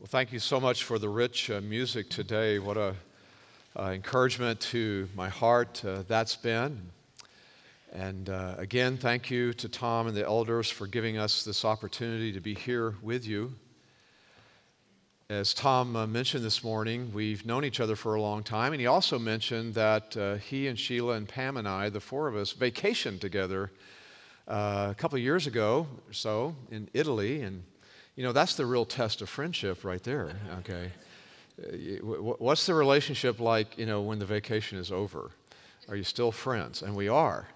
[0.00, 2.58] Well, thank you so much for the rich uh, music today.
[2.58, 2.94] What a
[3.78, 6.90] uh, encouragement to my heart uh, that's been.
[7.92, 12.32] And uh, again, thank you to Tom and the elders for giving us this opportunity
[12.32, 13.52] to be here with you.
[15.28, 18.80] As Tom uh, mentioned this morning, we've known each other for a long time, and
[18.80, 22.36] he also mentioned that uh, he and Sheila and Pam and I, the four of
[22.36, 23.70] us, vacationed together
[24.48, 27.64] a couple years ago or so in Italy, and
[28.16, 30.90] you know, that's the real test of friendship right there, okay?
[31.62, 35.30] Uh, what's the relationship like, you know, when the vacation is over?
[35.88, 36.82] Are you still friends?
[36.82, 37.48] And we are.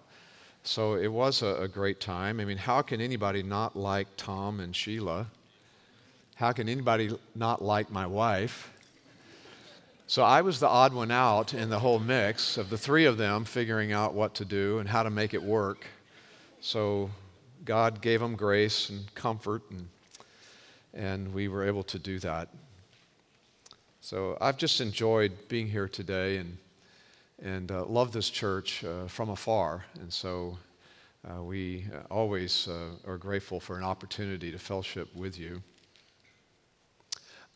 [0.63, 2.41] So it was a, a great time.
[2.41, 5.27] I mean, how can anybody not like Tom and Sheila?
[6.37, 8.73] How can anybody not like my wife?
[10.07, 13.17] So I was the odd one out in the whole mix of the three of
[13.17, 15.87] them figuring out what to do and how to make it work.
[16.61, 17.11] So
[17.65, 19.89] God gave them grace and comfort and
[20.95, 22.49] and we were able to do that.
[24.01, 26.57] So I've just enjoyed being here today and,
[27.43, 29.85] and uh, love this church uh, from afar.
[30.01, 30.59] And so
[31.29, 35.63] uh, we always uh, are grateful for an opportunity to fellowship with you.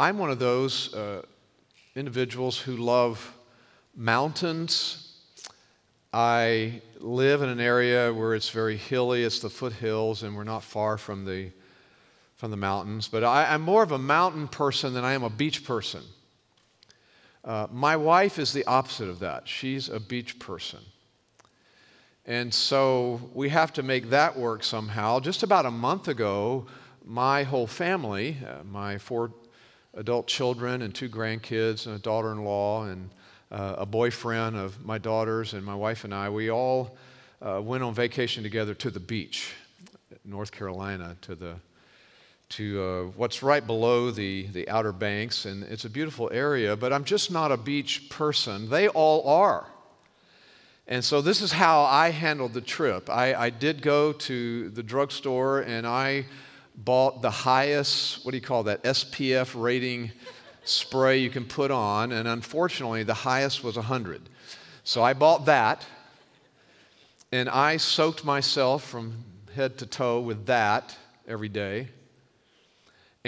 [0.00, 1.22] I'm one of those uh,
[1.94, 3.34] individuals who love
[3.94, 5.18] mountains.
[6.12, 10.62] I live in an area where it's very hilly, it's the foothills, and we're not
[10.62, 11.50] far from the
[12.38, 15.30] from the mountains, but I, am more of a mountain person than I am a
[15.30, 16.02] beach person.
[17.44, 19.48] Uh, my wife is the opposite of that.
[19.48, 20.78] She's a beach person.
[22.26, 25.18] And so we have to make that work somehow.
[25.18, 26.66] Just about a month ago,
[27.04, 29.32] my whole family, uh, my four
[29.94, 33.10] adult children and two grandkids and a daughter in law and
[33.50, 36.96] uh, a boyfriend of my daughters and my wife and I, we all
[37.42, 39.54] uh, went on vacation together to the beach,
[40.24, 41.56] North Carolina, to the
[42.50, 46.92] to uh, what's right below the, the Outer Banks, and it's a beautiful area, but
[46.92, 48.70] I'm just not a beach person.
[48.70, 49.66] They all are.
[50.86, 53.10] And so this is how I handled the trip.
[53.10, 56.24] I, I did go to the drugstore and I
[56.74, 60.10] bought the highest, what do you call that, SPF rating
[60.64, 64.22] spray you can put on, and unfortunately, the highest was 100.
[64.84, 65.84] So I bought that,
[67.32, 71.88] and I soaked myself from head to toe with that every day.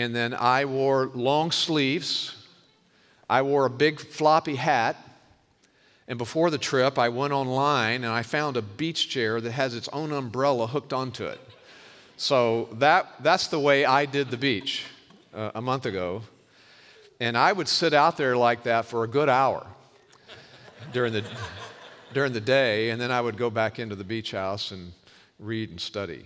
[0.01, 2.35] And then I wore long sleeves.
[3.29, 4.97] I wore a big floppy hat.
[6.09, 9.75] And before the trip, I went online and I found a beach chair that has
[9.75, 11.39] its own umbrella hooked onto it.
[12.17, 14.87] So that, that's the way I did the beach
[15.35, 16.23] uh, a month ago.
[17.21, 19.67] And I would sit out there like that for a good hour
[20.95, 21.25] during the,
[22.15, 24.95] during the day, and then I would go back into the beach house and
[25.39, 26.25] read and study.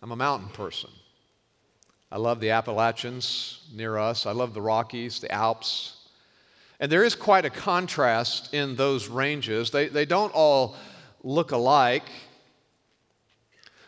[0.00, 0.90] I'm a mountain person.
[2.14, 4.24] I love the Appalachians near us.
[4.24, 5.96] I love the Rockies, the Alps.
[6.78, 9.72] And there is quite a contrast in those ranges.
[9.72, 10.76] They, they don't all
[11.24, 12.04] look alike.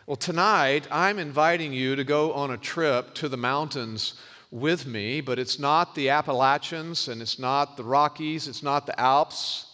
[0.07, 4.15] Well, tonight, I'm inviting you to go on a trip to the mountains
[4.51, 8.99] with me, but it's not the Appalachians and it's not the Rockies, it's not the
[8.99, 9.67] Alps.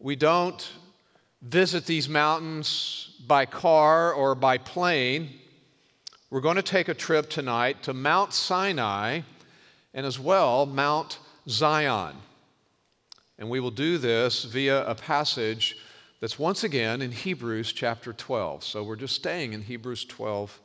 [0.00, 0.68] We don't
[1.42, 5.30] visit these mountains by car or by plane.
[6.28, 9.20] We're going to take a trip tonight to Mount Sinai
[9.94, 12.16] and as well Mount Zion.
[13.38, 15.76] And we will do this via a passage
[16.20, 18.64] that's once again in Hebrews chapter 12.
[18.64, 20.60] So we're just staying in Hebrews 12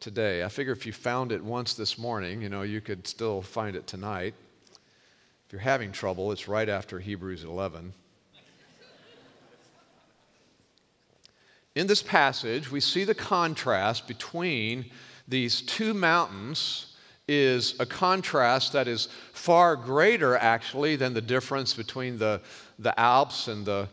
[0.00, 0.44] today.
[0.44, 3.76] I figure if you found it once this morning, you know, you could still find
[3.76, 4.32] it tonight.
[5.46, 7.92] If you're having trouble, it's right after Hebrews 11.
[11.74, 14.86] In this passage, we see the contrast between
[15.26, 16.94] these two mountains
[17.26, 22.40] is a contrast that is far greater, actually, than the difference between the,
[22.78, 23.88] the Alps and the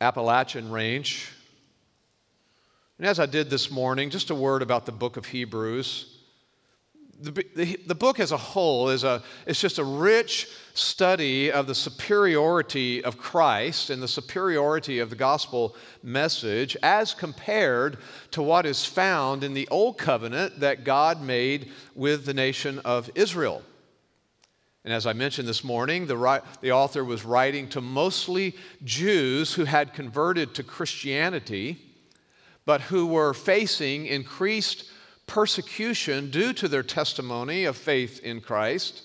[0.00, 1.30] Appalachian Range.
[2.98, 6.13] And as I did this morning, just a word about the book of Hebrews
[7.20, 11.74] the, the, book as a whole is a, it's just a rich study of the
[11.74, 17.98] superiority of Christ and the superiority of the gospel message as compared
[18.32, 23.10] to what is found in the old covenant that God made with the nation of
[23.14, 23.62] Israel.
[24.84, 28.54] And as I mentioned this morning, the, the author was writing to mostly
[28.84, 31.78] Jews who had converted to Christianity,
[32.66, 34.84] but who were facing increased
[35.26, 39.02] persecution due to their testimony of faith in Christ.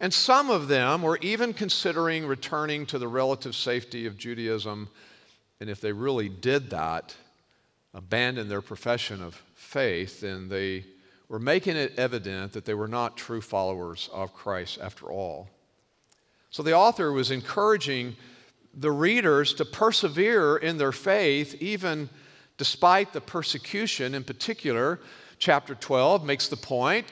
[0.00, 4.88] And some of them were even considering returning to the relative safety of Judaism.
[5.60, 7.14] And if they really did that,
[7.94, 10.84] abandon their profession of faith, then they
[11.28, 15.48] were making it evident that they were not true followers of Christ after all.
[16.50, 18.16] So the author was encouraging
[18.74, 22.10] the readers to persevere in their faith even
[22.58, 24.14] despite the persecution.
[24.14, 25.00] In particular,
[25.38, 27.06] chapter 12 makes the point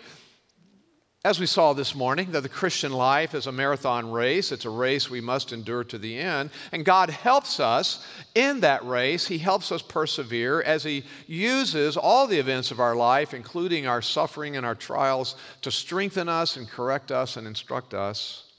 [1.24, 4.52] as we saw this morning, that the Christian life is a marathon race.
[4.52, 6.50] It's a race we must endure to the end.
[6.70, 9.26] And God helps us in that race.
[9.26, 14.02] He helps us persevere as He uses all the events of our life, including our
[14.02, 18.52] suffering and our trials, to strengthen us and correct us and instruct us.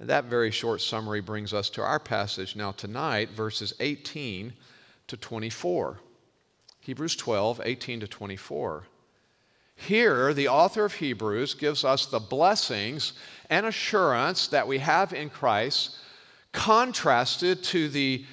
[0.00, 4.52] And that very short summary brings us to our passage now tonight, verses 18
[5.10, 5.98] to 24.
[6.80, 8.84] Hebrews 12, 18 to 24.
[9.74, 13.14] Here, the author of Hebrews gives us the blessings
[13.48, 15.96] and assurance that we have in Christ,
[16.52, 18.24] contrasted to the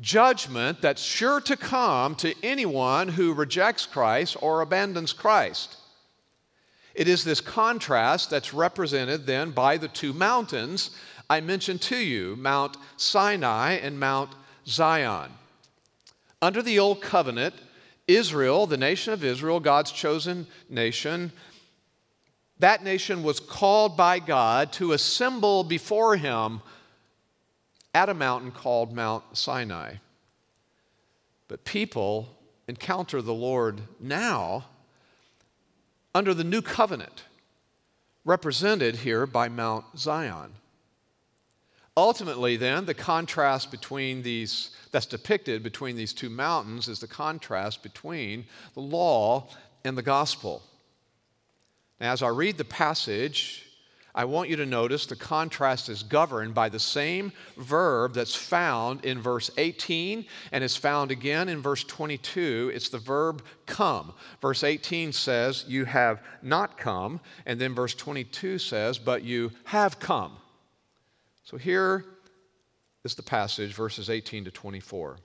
[0.00, 5.76] judgment that's sure to come to anyone who rejects Christ or abandons Christ.
[6.94, 10.90] It is this contrast that's represented then by the two mountains
[11.30, 14.30] I mentioned to you Mount Sinai and Mount
[14.66, 15.30] Zion.
[16.44, 17.54] Under the Old Covenant,
[18.06, 21.32] Israel, the nation of Israel, God's chosen nation,
[22.58, 26.60] that nation was called by God to assemble before him
[27.94, 29.94] at a mountain called Mount Sinai.
[31.48, 32.28] But people
[32.68, 34.66] encounter the Lord now
[36.14, 37.24] under the new covenant,
[38.26, 40.52] represented here by Mount Zion.
[41.96, 47.82] Ultimately, then, the contrast between these, that's depicted between these two mountains, is the contrast
[47.82, 48.44] between
[48.74, 49.48] the law
[49.82, 50.62] and the gospel.
[52.00, 53.66] Now, as I read the passage,
[54.14, 59.04] I want you to notice the contrast is governed by the same verb that's found
[59.04, 62.70] in verse 18 and is found again in verse 22.
[62.72, 64.14] It's the verb come.
[64.40, 67.18] Verse 18 says, You have not come.
[67.46, 70.36] And then verse 22 says, But you have come.
[71.42, 72.04] So here
[73.04, 75.18] is the passage, verses 18 to 24.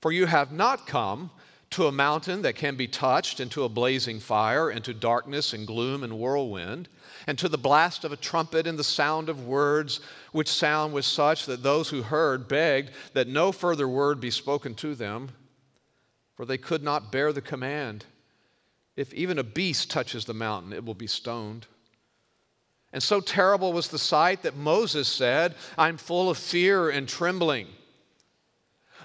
[0.00, 1.30] For you have not come
[1.70, 5.52] to a mountain that can be touched, and to a blazing fire, and to darkness
[5.52, 6.88] and gloom and whirlwind,
[7.28, 10.00] and to the blast of a trumpet and the sound of words,
[10.32, 14.74] which sound was such that those who heard begged that no further word be spoken
[14.74, 15.30] to them,
[16.34, 18.04] for they could not bear the command.
[18.96, 21.68] If even a beast touches the mountain, it will be stoned.
[22.92, 27.68] And so terrible was the sight that Moses said, I'm full of fear and trembling.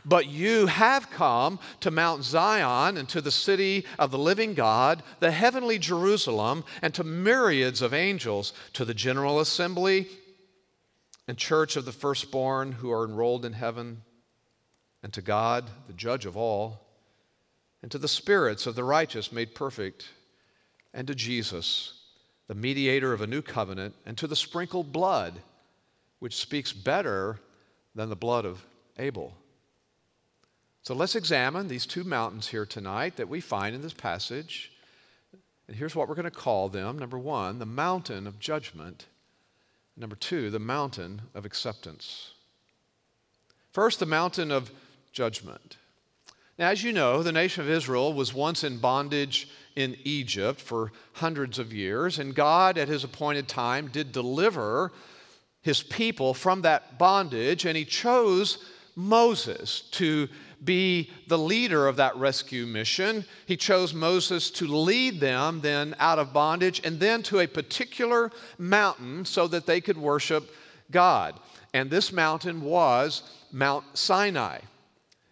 [0.04, 5.02] But you have come to Mount Zion and to the city of the living God,
[5.20, 10.08] the heavenly Jerusalem, and to myriads of angels, to the general assembly
[11.28, 14.04] and church of the firstborn who are enrolled in heaven,
[15.02, 16.82] and to God, the judge of all,
[17.82, 20.10] and to the spirits of the righteous made perfect,
[20.94, 21.95] and to Jesus
[22.48, 25.42] the mediator of a new covenant, and to the sprinkled blood,
[26.20, 27.40] which speaks better
[27.96, 28.64] than the blood of
[28.98, 29.34] Abel.
[30.84, 34.72] So let's examine these two mountains here tonight that we find in this passage.
[35.68, 39.08] And here's what we're going to call them number one, the mountain of judgment.
[39.98, 42.34] Number two, the mountain of acceptance.
[43.72, 44.72] First, the mountain of
[45.12, 45.78] judgment.
[46.60, 50.92] Now, as you know, the nation of Israel was once in bondage in Egypt for
[51.14, 54.92] hundreds of years, and God, at his appointed time, did deliver
[55.62, 58.64] his people from that bondage, and he chose
[58.96, 60.30] Moses to
[60.64, 63.26] be the leader of that rescue mission.
[63.46, 68.32] He chose Moses to lead them then out of bondage and then to a particular
[68.58, 70.50] mountain so that they could worship
[70.92, 71.40] God.
[71.74, 74.60] And this mountain was Mount Sinai.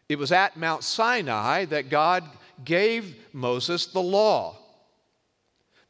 [0.09, 2.23] It was at Mount Sinai that God
[2.65, 4.57] gave Moses the law.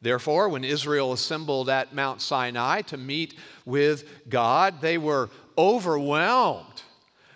[0.00, 6.82] Therefore, when Israel assembled at Mount Sinai to meet with God, they were overwhelmed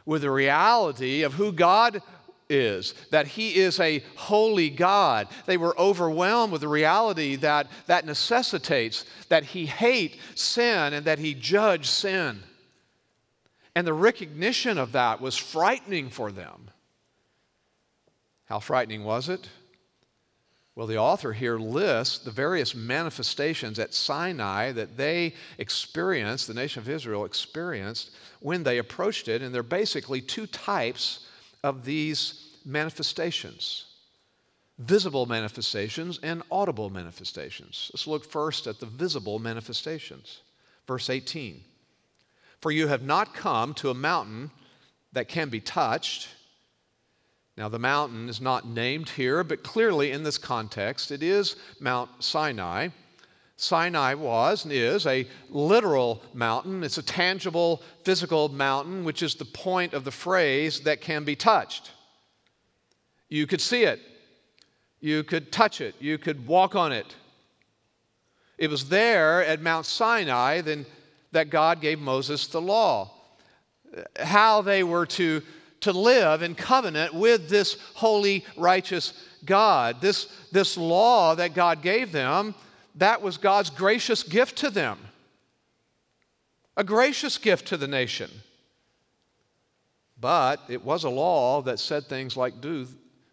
[0.05, 2.03] with the reality of who God
[2.51, 5.29] is, that He is a holy God.
[5.47, 11.19] They were overwhelmed with the reality that that necessitates that He hate sin and that
[11.19, 12.43] He judge sin.
[13.75, 16.71] And the recognition of that was frightening for them.
[18.49, 19.49] How frightening was it?
[20.75, 26.81] Well, the author here lists the various manifestations at Sinai that they experienced, the nation
[26.81, 29.43] of Israel experienced when they approached it.
[29.43, 31.27] And there are basically two types
[31.63, 33.85] of these manifestations
[34.79, 37.91] visible manifestations and audible manifestations.
[37.93, 40.43] Let's look first at the visible manifestations.
[40.87, 41.65] Verse 18
[42.61, 44.53] For you have not come to a mountain
[45.13, 46.29] that can be touched
[47.59, 52.09] Now, the mountain is not named here, but clearly in this context, it is Mount
[52.23, 52.91] Sinai.
[53.57, 56.85] Sinai was and is a literal mountain.
[56.85, 61.35] It's a tangible, physical mountain, which is the point of the phrase that can be
[61.35, 61.91] touched.
[63.29, 63.99] You could see it,
[65.01, 67.13] you could touch it, you could walk on it.
[68.57, 70.87] It was there at Mount Sinai then,
[71.33, 73.11] that God gave Moses the law.
[74.21, 75.43] How they were to,
[75.81, 79.13] to live in covenant with this holy, righteous
[79.45, 80.01] God.
[80.01, 82.55] This, this law that God gave them
[82.99, 84.99] that was God's gracious gift to them.
[86.77, 88.31] A gracious gift to the nation.
[90.21, 92.87] But it was a law that said things like do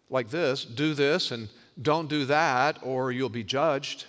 [0.08, 1.48] like this, do this and
[1.82, 4.04] don't do that or you'll be judged.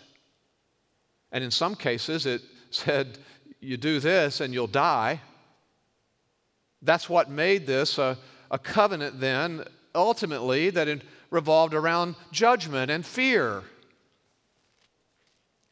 [1.32, 3.18] And in some cases it said
[3.60, 5.22] you do this and you'll die.
[6.82, 8.18] That's what made this a,
[8.52, 9.64] a covenant then
[9.96, 13.64] ultimately that it revolved around judgment and fear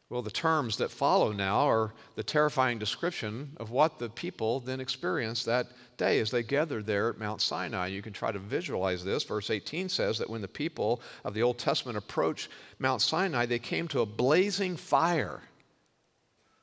[0.08, 4.78] well, the terms that follow now are the terrifying description of what the people then
[4.78, 7.88] experienced that day as they gathered there at Mount Sinai.
[7.88, 9.24] You can try to visualize this.
[9.24, 13.58] Verse 18 says that when the people of the Old Testament approached Mount Sinai, they
[13.58, 15.40] came to a blazing fire.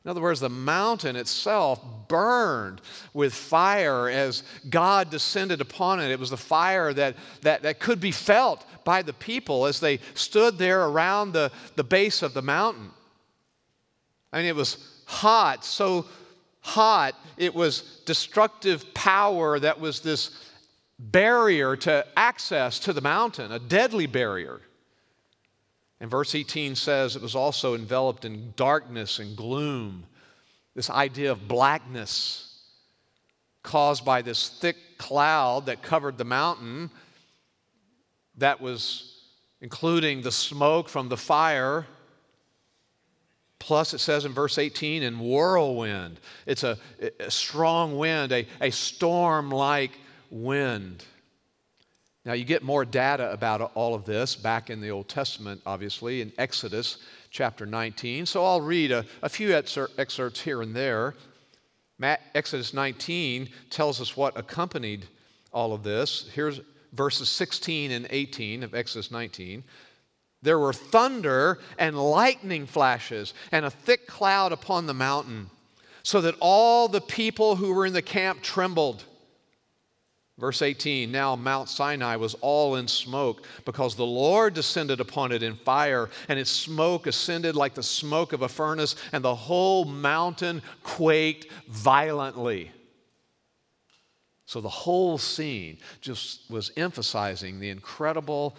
[0.06, 1.80] In other words, the mountain itself
[2.10, 2.82] burned
[3.14, 6.12] with fire as God descended upon it.
[6.12, 10.00] It was the fire that, that, that could be felt by the people as they
[10.14, 12.92] stood there around the, the base of the mountain.
[14.34, 16.06] I mean, it was hot, so
[16.60, 20.32] hot, it was destructive power that was this
[21.00, 24.60] barrier to access to the mountain, a deadly barrier.
[26.04, 30.04] And verse 18 says it was also enveloped in darkness and gloom,
[30.76, 32.60] this idea of blackness
[33.64, 36.92] caused by this thick cloud that covered the mountain,
[38.36, 39.22] that was
[39.62, 41.88] including the smoke from the fire
[43.64, 46.20] Plus, it says in verse 18, in whirlwind.
[46.46, 46.78] It's a,
[47.22, 49.92] a strong wind, a, a storm like
[50.30, 51.06] wind.
[52.26, 56.22] Now, you get more data about all of this back in the Old Testament, obviously,
[56.22, 56.98] in Exodus
[57.32, 58.26] chapter 19.
[58.26, 61.16] So I'll read a, a few excerpts here and there.
[62.34, 65.06] Exodus 19 tells us what accompanied
[65.52, 66.30] all of this.
[66.34, 66.62] Here's
[66.94, 69.64] verses 16 and 18 of Exodus 19.
[70.42, 75.50] There were thunder and lightning flashes and a thick cloud upon the mountain,
[76.04, 79.06] so that all the people who were in the camp trembled.
[80.38, 85.44] Verse 18 Now Mount Sinai was all in smoke because the Lord descended upon it
[85.44, 89.86] in fire, and its smoke ascended like the smoke of a furnace, and the whole
[89.86, 92.72] mountain quaked violently.
[94.46, 98.56] So the whole scene just was emphasizing the incredible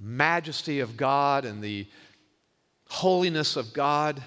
[0.00, 1.86] majesty of God and the
[2.88, 4.22] holiness of God.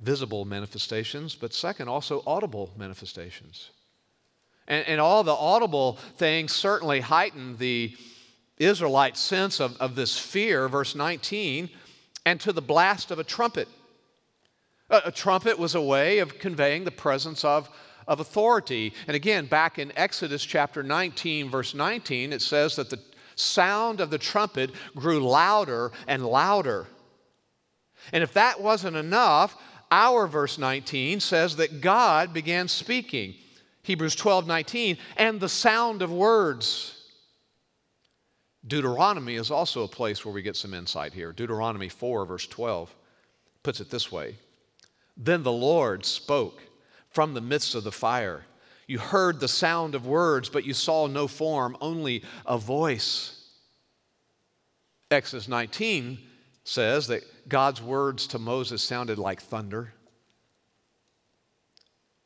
[0.00, 3.70] Visible manifestations, but second, also audible manifestations.
[4.66, 7.94] And, and all the audible things certainly heightened the
[8.58, 11.68] Israelite sense of, of this fear, verse 19,
[12.24, 13.68] and to the blast of a trumpet.
[14.90, 17.68] A, a trumpet was a way of conveying the presence of
[18.06, 18.92] of authority.
[19.06, 23.00] And again, back in Exodus chapter 19, verse 19, it says that the
[23.34, 26.86] sound of the trumpet grew louder and louder.
[28.12, 29.56] And if that wasn't enough,
[29.90, 33.34] our verse 19 says that God began speaking.
[33.84, 37.02] Hebrews 12, 19, and the sound of words.
[38.66, 41.32] Deuteronomy is also a place where we get some insight here.
[41.32, 42.94] Deuteronomy 4, verse 12,
[43.62, 44.36] puts it this way
[45.16, 46.62] Then the Lord spoke
[47.10, 48.44] from the midst of the fire.
[48.86, 53.48] You heard the sound of words, but you saw no form, only a voice.
[55.10, 56.18] Exodus 19
[56.64, 59.92] says that God's words to Moses sounded like thunder.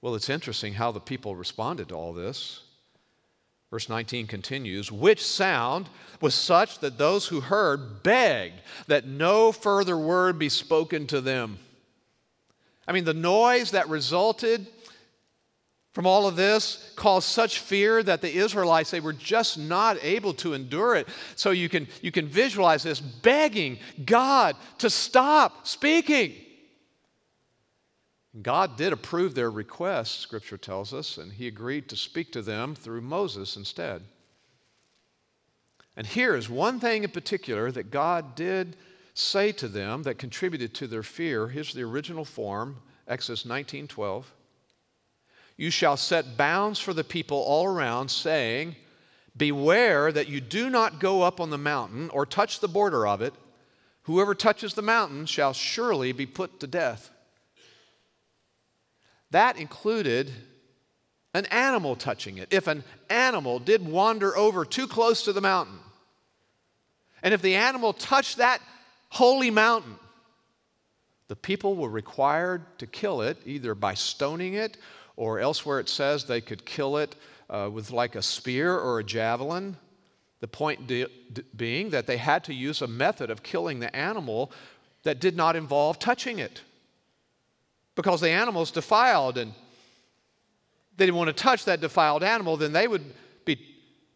[0.00, 2.62] Well, it's interesting how the people responded to all this.
[3.70, 5.88] Verse 19 continues, which sound
[6.20, 11.58] was such that those who heard begged that no further word be spoken to them.
[12.86, 14.66] I mean, the noise that resulted
[15.92, 20.32] from all of this caused such fear that the Israelites, they were just not able
[20.34, 21.08] to endure it.
[21.34, 26.34] So you can, you can visualize this begging God to stop speaking.
[28.42, 32.74] God did approve their request, Scripture tells us, and He agreed to speak to them
[32.74, 34.02] through Moses instead.
[35.96, 38.76] And here is one thing in particular that God did
[39.14, 41.48] say to them that contributed to their fear.
[41.48, 42.76] Here's the original form,
[43.08, 44.32] Exodus 19 12.
[45.56, 48.76] You shall set bounds for the people all around, saying,
[49.36, 53.20] Beware that you do not go up on the mountain or touch the border of
[53.22, 53.34] it.
[54.02, 57.10] Whoever touches the mountain shall surely be put to death.
[59.30, 60.30] That included
[61.34, 62.48] an animal touching it.
[62.50, 65.78] If an animal did wander over too close to the mountain,
[67.22, 68.60] and if the animal touched that
[69.10, 69.96] holy mountain,
[71.28, 74.78] the people were required to kill it either by stoning it
[75.16, 77.14] or elsewhere it says they could kill it
[77.50, 79.76] uh, with like a spear or a javelin.
[80.40, 83.94] The point de- de- being that they had to use a method of killing the
[83.94, 84.52] animal
[85.02, 86.62] that did not involve touching it
[87.98, 89.52] because the animal's defiled and
[90.96, 93.02] they didn't want to touch that defiled animal, then they would
[93.44, 93.58] be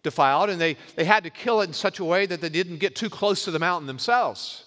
[0.04, 2.76] defiled and they, they had to kill it in such a way that they didn't
[2.76, 4.66] get too close to the mountain themselves.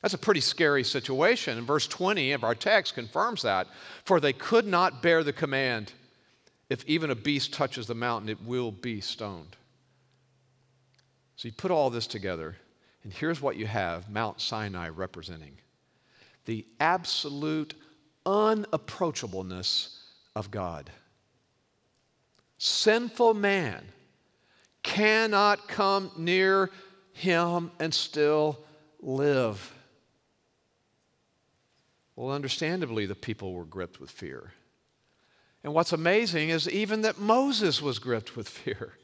[0.00, 1.58] That's a pretty scary situation.
[1.58, 3.66] And verse 20 of our text confirms that.
[4.04, 5.92] For they could not bear the command
[6.68, 9.56] if even a beast touches the mountain, it will be stoned.
[11.34, 12.54] So you put all this together,
[13.02, 15.56] and here's what you have Mount Sinai representing
[16.44, 17.74] the absolute
[18.26, 19.96] unapproachableness
[20.36, 20.90] of God.
[22.58, 23.84] Sinful man
[24.82, 26.70] cannot come near
[27.12, 28.58] him and still
[29.00, 29.74] live.
[32.16, 34.52] Well, understandably, the people were gripped with fear.
[35.62, 38.94] And what's amazing is even that Moses was gripped with fear.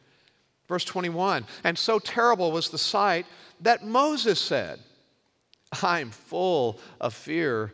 [0.68, 3.26] Verse 21 And so terrible was the sight
[3.61, 4.80] that Moses said,
[5.82, 7.73] I'm full of fear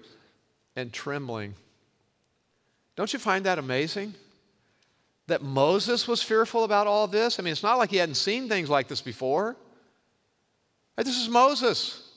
[0.77, 1.55] and trembling.
[2.97, 4.15] Don't you find that amazing?
[5.27, 7.39] That Moses was fearful about all this?
[7.39, 9.57] I mean, it's not like he hadn't seen things like this before.
[10.97, 12.11] This is Moses.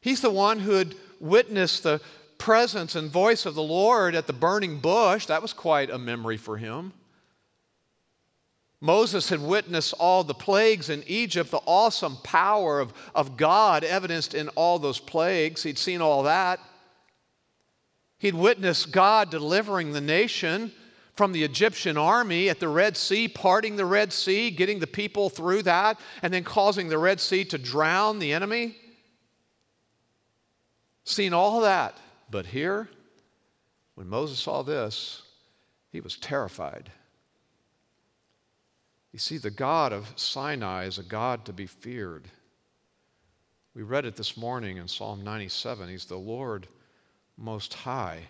[0.00, 2.00] He's the one who had witnessed the
[2.38, 6.36] presence and voice of the Lord at the burning bush, that was quite a memory
[6.36, 6.92] for him.
[8.80, 14.34] Moses had witnessed all the plagues in Egypt, the awesome power of, of God evidenced
[14.34, 15.64] in all those plagues.
[15.64, 16.60] He'd seen all that.
[18.18, 20.72] He'd witnessed God delivering the nation
[21.14, 25.30] from the Egyptian army at the Red Sea, parting the Red Sea, getting the people
[25.30, 28.76] through that, and then causing the Red Sea to drown the enemy.
[31.04, 31.96] Seen all that.
[32.30, 32.88] But here,
[33.94, 35.22] when Moses saw this,
[35.90, 36.90] he was terrified.
[39.12, 42.28] You see, the God of Sinai is a God to be feared.
[43.74, 45.88] We read it this morning in Psalm 97.
[45.88, 46.68] He's the Lord
[47.38, 48.24] Most High.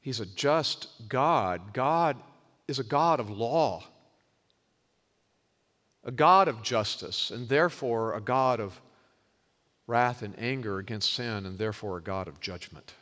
[0.00, 1.72] He's a just God.
[1.72, 2.16] God
[2.68, 3.84] is a God of law,
[6.04, 8.80] a God of justice, and therefore a God of
[9.86, 12.94] wrath and anger against sin, and therefore a God of judgment.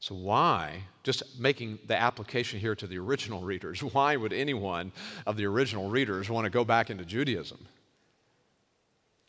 [0.00, 4.92] So, why, just making the application here to the original readers, why would anyone
[5.26, 7.58] of the original readers want to go back into Judaism?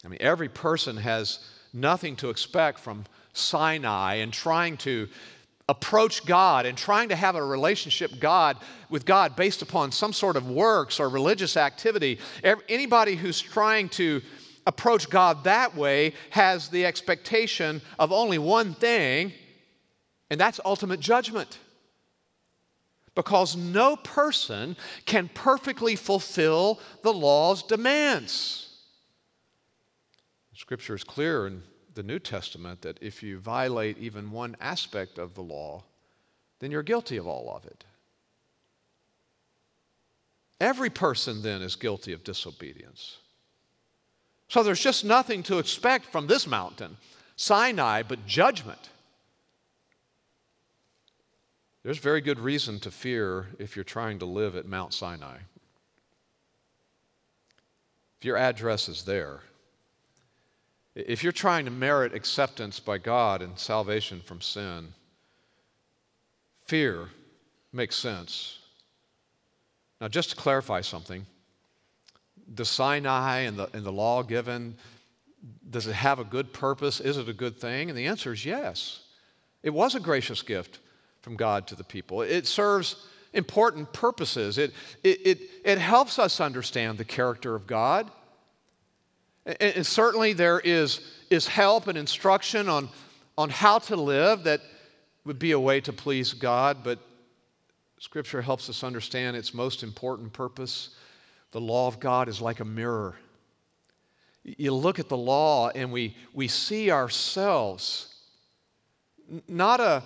[0.04, 1.40] I mean, every person has
[1.74, 5.08] nothing to expect from Sinai and trying to
[5.70, 8.58] approach God and trying to have a relationship God
[8.90, 12.20] with God based upon some sort of works or religious activity.
[12.68, 14.22] Anybody who's trying to
[14.68, 19.32] approach God that way has the expectation of only one thing,
[20.30, 21.58] and that's ultimate judgment.
[23.16, 28.71] Because no person can perfectly fulfill the law's demands.
[30.62, 31.64] Scripture is clear in
[31.96, 35.84] the New Testament that if you violate even one aspect of the law,
[36.60, 37.84] then you're guilty of all of it.
[40.60, 43.18] Every person then is guilty of disobedience.
[44.50, 46.96] So there's just nothing to expect from this mountain,
[47.38, 48.92] Sinai, but judgment.
[51.82, 55.38] There's very good reason to fear if you're trying to live at Mount Sinai.
[58.20, 59.42] If your address is there,
[60.96, 64.94] if you're trying to merit acceptance by God and salvation from sin,
[66.66, 67.10] fear
[67.72, 68.60] makes sense.
[70.00, 71.26] Now, just to clarify something,
[72.56, 74.76] the Sinai and the, and the law given,
[75.70, 77.00] does it have a good purpose?
[77.00, 77.90] Is it a good thing?
[77.90, 79.04] And the answer is yes.
[79.64, 80.80] It was a gracious gift
[81.22, 82.22] from God to the people.
[82.24, 84.58] It serves important purposes.
[84.58, 84.74] It,
[85.04, 88.10] it, it, it helps us understand the character of God.
[89.46, 92.90] And, certainly there is, is help and instruction on,
[93.38, 94.62] on how to live that
[95.26, 97.00] would be a way to please God, but
[98.00, 100.90] Scripture helps us understand its most important purpose
[101.52, 103.16] the law of God is like a mirror.
[104.44, 108.16] You look at the law and we, we see ourselves,
[109.48, 110.04] not a,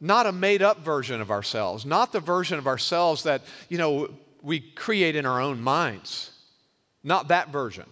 [0.00, 4.08] not a made up version of ourselves, not the version of ourselves that, you know,
[4.42, 6.30] we create in our own minds,
[7.04, 7.86] not that version.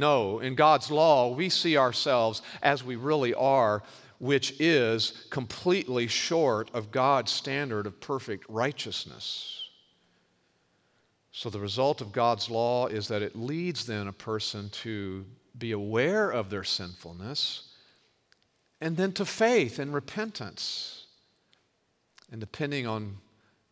[0.00, 3.82] No, in God's law, we see ourselves as we really are,
[4.18, 9.68] which is completely short of God's standard of perfect righteousness.
[11.32, 15.24] So, the result of God's law is that it leads then a person to
[15.58, 17.68] be aware of their sinfulness
[18.80, 21.06] and then to faith and repentance
[22.32, 23.18] and depending on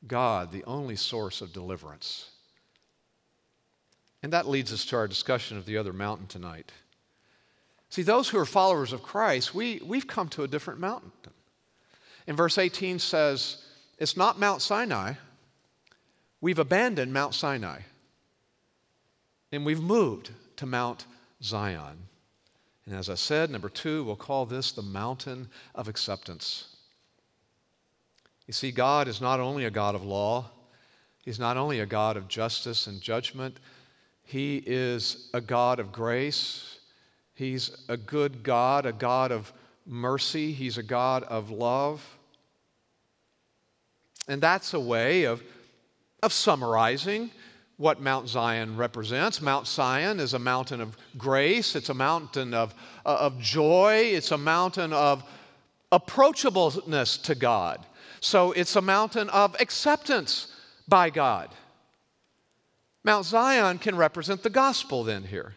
[0.07, 2.31] God, the only source of deliverance.
[4.23, 6.73] And that leads us to our discussion of the other mountain tonight.
[7.91, 11.13] See, those who are followers of Christ, we, we've come to a different mountain.
[12.27, 13.65] And verse 18 says,
[13.99, 15.15] It's not Mount Sinai.
[16.41, 17.81] We've abandoned Mount Sinai.
[19.51, 21.07] And we've moved to Mount
[21.43, 21.97] Zion.
[22.85, 26.77] And as I said, number two, we'll call this the mountain of acceptance.
[28.47, 30.51] You see, God is not only a God of law,
[31.23, 33.61] He's not only a God of justice and judgment,
[34.29, 36.81] He is a God of grace.
[37.33, 39.51] He's a good God, a God of
[39.87, 40.53] mercy.
[40.53, 42.05] He's a God of love.
[44.29, 45.43] And that's a way of,
[46.23, 47.31] of summarizing
[47.79, 49.41] what Mount Zion represents.
[49.41, 52.75] Mount Zion is a mountain of grace, it's a mountain of,
[53.07, 55.25] uh, of joy, it's a mountain of
[55.91, 57.87] approachableness to God.
[58.21, 60.53] So it's a mountain of acceptance
[60.87, 61.49] by God.
[63.05, 65.55] Mount Zion can represent the gospel then here.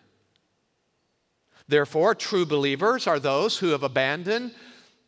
[1.67, 4.54] Therefore, true believers are those who have abandoned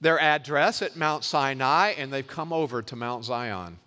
[0.01, 3.79] their address at Mount Sinai and they've come over to Mount Zion.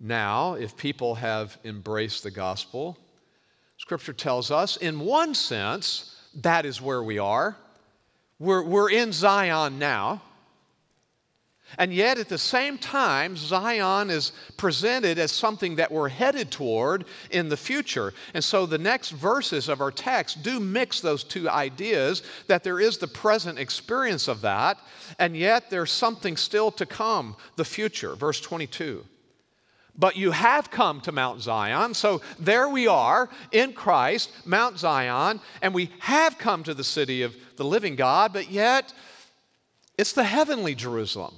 [0.00, 2.98] Now, if people have embraced the gospel,
[3.76, 7.56] Scripture tells us, in one sense, that is where we are.
[8.38, 10.22] We're, we're in Zion now.
[11.78, 17.04] And yet, at the same time, Zion is presented as something that we're headed toward
[17.30, 18.12] in the future.
[18.34, 22.80] And so, the next verses of our text do mix those two ideas that there
[22.80, 24.78] is the present experience of that,
[25.18, 28.14] and yet there's something still to come, the future.
[28.14, 29.04] Verse 22.
[29.96, 31.94] But you have come to Mount Zion.
[31.94, 37.22] So there we are in Christ, Mount Zion, and we have come to the city
[37.22, 38.92] of the living God, but yet
[39.96, 41.34] it's the heavenly Jerusalem.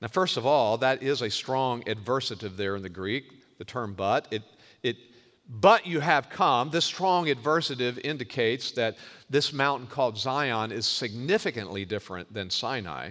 [0.00, 3.24] Now, first of all, that is a strong adversative there in the Greek,
[3.58, 4.28] the term but.
[4.30, 4.42] It,
[4.82, 4.96] it,
[5.48, 6.70] but you have come.
[6.70, 8.96] This strong adversative indicates that
[9.28, 13.10] this mountain called Zion is significantly different than Sinai.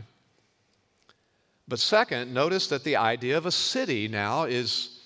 [1.68, 5.02] But second, notice that the idea of a city now is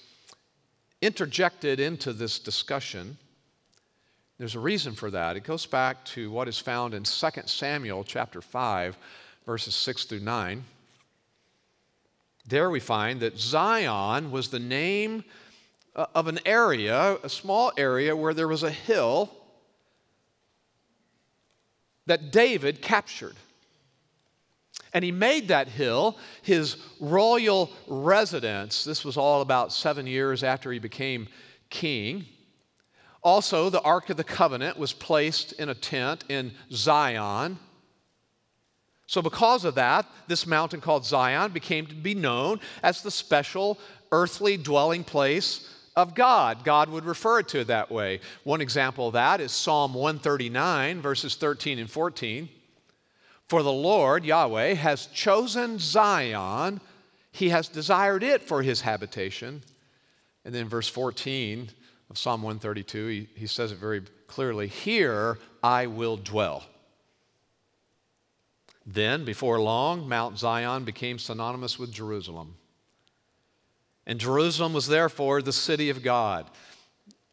[1.02, 3.18] interjected into this discussion.
[4.38, 5.36] There's a reason for that.
[5.36, 8.98] It goes back to what is found in 2 Samuel chapter 5,
[9.48, 10.64] verses 6 through 9.
[12.52, 15.24] There we find that Zion was the name
[15.96, 19.32] uh, of an area, a small area where there was a hill
[22.08, 23.38] that David captured.
[24.94, 28.84] And he made that hill his royal residence.
[28.84, 31.30] This was all about seven years after he became
[31.70, 32.26] king.
[33.24, 37.60] Also, the Ark of the Covenant was placed in a tent in Zion.
[39.12, 43.78] So, because of that, this mountain called Zion became to be known as the special
[44.10, 46.64] earthly dwelling place of God.
[46.64, 48.22] God would refer to it that way.
[48.46, 52.48] One example of that is Psalm 139, verses 13 and 14.
[53.50, 56.80] For the Lord, Yahweh, has chosen Zion,
[57.34, 59.62] He has desired it for His habitation.
[60.46, 61.68] And then verse 14
[62.10, 66.64] of Psalm 132, he, he says it very clearly Here I will dwell.
[68.86, 72.56] Then, before long, Mount Zion became synonymous with Jerusalem.
[74.08, 76.50] And Jerusalem was therefore the city of God.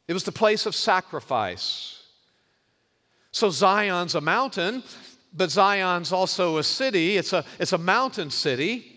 [0.07, 2.03] It was the place of sacrifice.
[3.31, 4.83] So Zion's a mountain,
[5.33, 8.95] but Zion's also a city, it's a, it's a mountain city.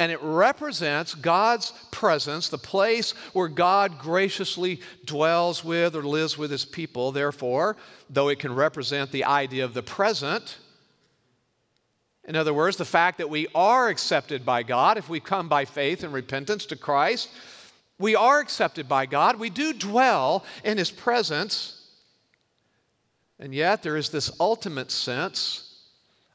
[0.00, 6.50] And it represents God's presence, the place where God graciously dwells with or lives with
[6.50, 7.12] his people.
[7.12, 7.76] Therefore,
[8.10, 10.58] though it can represent the idea of the present,
[12.26, 15.64] in other words, the fact that we are accepted by God if we come by
[15.64, 17.28] faith and repentance to Christ,
[17.98, 19.38] we are accepted by God.
[19.38, 21.82] We do dwell in his presence.
[23.38, 25.82] And yet, there is this ultimate sense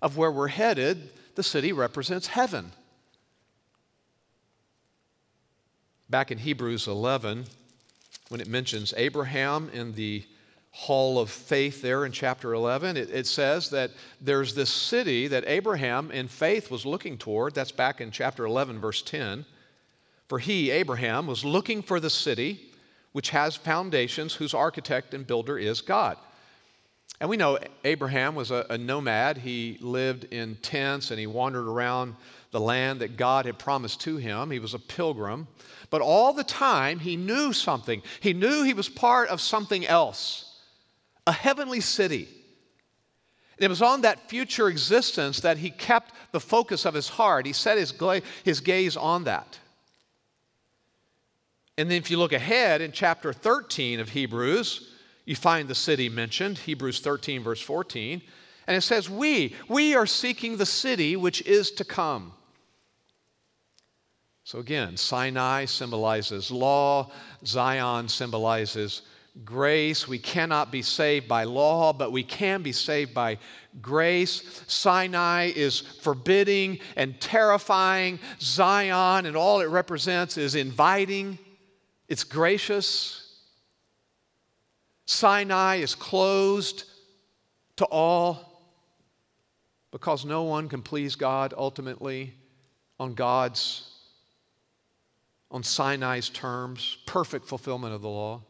[0.02, 1.10] of where we're headed.
[1.36, 2.72] The city represents heaven.
[6.10, 7.46] Back in Hebrews 11,
[8.30, 10.24] when it mentions Abraham in the
[10.72, 15.44] hall of faith there in chapter 11, it, it, says that there's this city that
[15.48, 17.56] Abraham in faith was looking toward.
[17.56, 19.46] That's back in chapter 11, verse 10.
[20.28, 22.62] For he, Abraham, was looking for the city
[23.12, 26.18] which has foundations, whose architect and builder is God.
[27.20, 29.40] And we know Abraham was a, a nomad.
[29.40, 32.16] He lived in tents and he wandered around
[32.52, 34.52] the land that God had promised to him.
[34.52, 35.48] He was a pilgrim.
[35.90, 38.04] But all the time, he knew something.
[38.20, 40.49] He knew he was part of something else
[41.30, 42.28] a heavenly city.
[43.58, 47.46] And it was on that future existence that he kept the focus of his heart.
[47.46, 49.60] He set his, gla- his gaze on that.
[51.78, 54.90] And then, if you look ahead in chapter 13 of Hebrews,
[55.26, 58.22] you find the city mentioned, Hebrews 13, verse 14.
[58.66, 62.34] And it says, We, we are seeking the city which is to come.
[64.44, 67.12] So again, Sinai symbolizes law,
[67.46, 69.04] Zion symbolizes
[69.46, 70.08] grace.
[70.08, 73.38] We cannot be saved by law, but we can be saved by
[73.82, 74.64] grace.
[74.68, 78.20] Sinai is forbidding and terrifying.
[78.40, 81.38] Zion and all it represents is inviting,
[82.08, 83.26] it's gracious.
[85.06, 86.84] Sinai is closed
[87.78, 88.62] to all
[89.92, 92.34] because no one can please God ultimately
[93.00, 93.86] on God's
[95.52, 98.44] on Sinai's terms, perfect fulfillment of the law.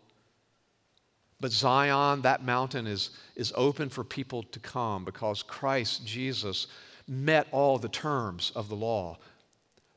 [1.42, 6.68] But Zion, that mountain, is, is open for people to come because Christ Jesus
[7.08, 9.18] met all the terms of the law,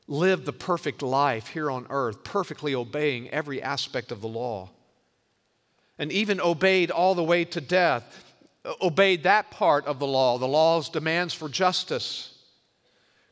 [0.07, 4.69] lived the perfect life here on earth, perfectly obeying every aspect of the law,
[5.99, 8.33] and even obeyed all the way to death,
[8.81, 12.32] obeyed that part of the law, the law's demands for justice.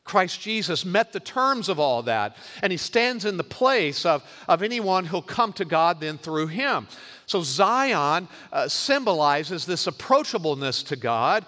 [0.04, 4.24] Christ Jesus met the terms of all that, and he stands in the place of,
[4.48, 6.88] of anyone who'll come to God then through him.
[7.28, 11.46] So Zion uh, symbolizes this approachableness to God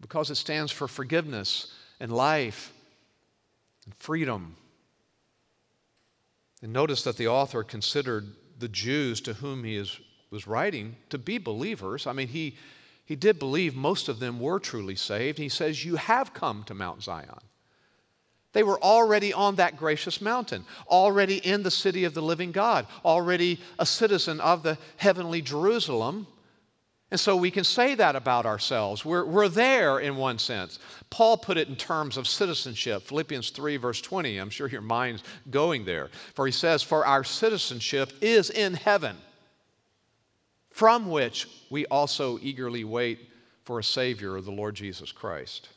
[0.00, 2.72] because it stands for forgiveness and life
[3.84, 4.56] and freedom.
[6.62, 11.18] And notice that the author considered the Jews to whom he is, was writing to
[11.18, 12.06] be believers.
[12.06, 12.56] I mean, he,
[13.06, 15.38] he did believe most of them were truly saved.
[15.38, 17.38] He says, You have come to Mount Zion.
[18.52, 22.86] They were already on that gracious mountain, already in the city of the living God,
[23.04, 26.26] already a citizen of the heavenly Jerusalem.
[27.12, 29.04] And so we can say that about ourselves.
[29.04, 30.80] We're, we're there in one sense.
[31.08, 33.02] Paul put it in terms of citizenship.
[33.02, 34.38] Philippians 3, verse 20.
[34.38, 36.10] I'm sure your mind's going there.
[36.34, 39.16] For he says, For our citizenship is in heaven,
[40.76, 43.30] from which we also eagerly wait
[43.64, 45.70] for a Savior, the Lord Jesus Christ.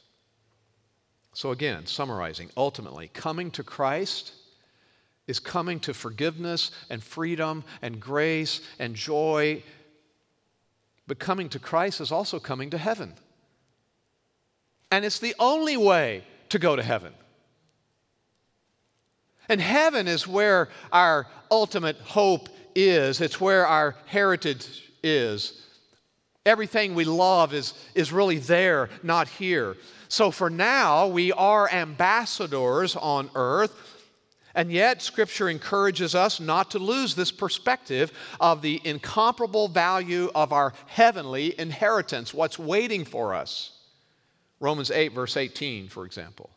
[1.31, 4.33] So, again, summarizing, ultimately, coming to Christ
[5.25, 9.63] is coming to forgiveness and freedom and grace and joy.
[11.07, 13.13] But coming to Christ is also coming to heaven.
[14.91, 17.13] And it's the only way to go to heaven.
[19.47, 25.65] And heaven is where our ultimate hope is, it's where our heritage is.
[26.45, 29.75] Everything we love is, is really there, not here.
[30.07, 33.75] So for now, we are ambassadors on earth.
[34.55, 40.51] And yet, Scripture encourages us not to lose this perspective of the incomparable value of
[40.51, 43.71] our heavenly inheritance, what's waiting for us.
[44.59, 46.49] Romans 8, verse 18, for example.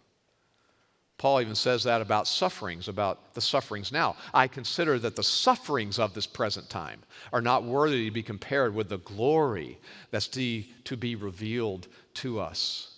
[1.22, 4.16] Paul even says that about sufferings, about the sufferings now.
[4.34, 6.98] I consider that the sufferings of this present time
[7.32, 9.78] are not worthy to be compared with the glory
[10.10, 12.96] that's to, be revealed to us.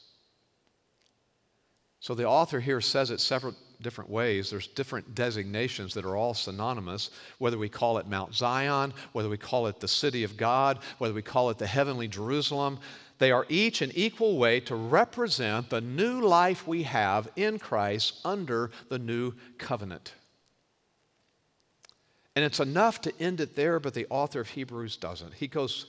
[2.01, 4.49] So the author here says it several different ways.
[4.49, 9.37] There's different designations that are all synonymous, whether we call it Mount Zion, whether we
[9.37, 12.79] call it the city of God, whether we call it the heavenly Jerusalem.
[13.19, 18.21] They are each an equal way to represent the new life we have in Christ
[18.25, 20.15] under the new covenant.
[22.37, 25.35] And it's enough to end it there, but the author of Hebrews doesn't.
[25.35, 25.87] He goes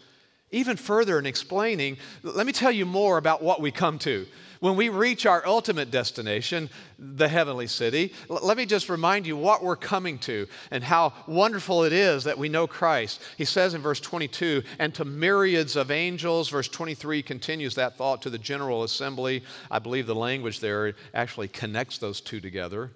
[0.55, 4.25] even further in explaining, let me tell you more about what we come to.
[4.61, 9.63] When we reach our ultimate destination, the heavenly city, let me just remind you what
[9.63, 13.21] we're coming to and how wonderful it is that we know Christ.
[13.37, 16.49] He says in verse 22, and to myriads of angels.
[16.49, 19.43] Verse 23 continues that thought to the general assembly.
[19.69, 22.91] I believe the language there actually connects those two together.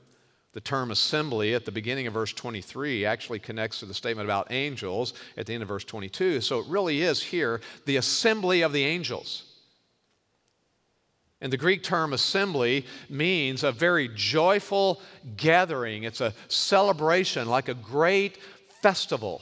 [0.54, 4.52] The term assembly at the beginning of verse 23 actually connects to the statement about
[4.52, 6.42] angels at the end of verse 22.
[6.42, 9.44] So it really is here the assembly of the angels.
[11.40, 15.02] And the Greek term assembly means a very joyful
[15.38, 18.38] gathering, it's a celebration, like a great
[18.82, 19.42] festival.